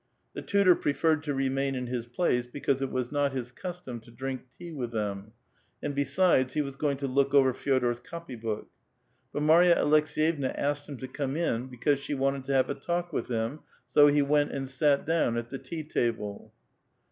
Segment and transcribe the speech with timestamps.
[0.33, 4.09] The tutor preferred to remain in his place, because it was not his custom to
[4.09, 5.33] drink tea with them,
[5.79, 8.67] and besides, he was going to look over Fe6dor's copy book;
[9.31, 13.13] but Marya Aleks6vevna asked him to come in because she wanted to have a talk
[13.13, 16.51] with him; so he went and sat down at the tea table.